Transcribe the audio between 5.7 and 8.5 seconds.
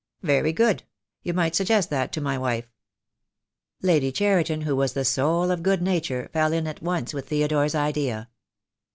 nature, fell in at once with Theodore's idea.